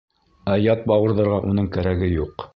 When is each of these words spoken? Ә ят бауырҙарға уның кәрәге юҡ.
Ә 0.53 0.55
ят 0.61 0.81
бауырҙарға 0.93 1.39
уның 1.51 1.69
кәрәге 1.79 2.13
юҡ. 2.17 2.49